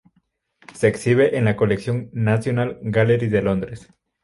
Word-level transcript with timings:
Se 0.73 0.87
exhibe 0.87 1.37
en 1.37 1.45
la 1.45 1.55
colección 1.55 2.05
de 2.05 2.09
la 2.13 2.23
National 2.31 2.79
Gallery 2.81 3.27
de 3.27 3.41
Londres. 3.43 3.93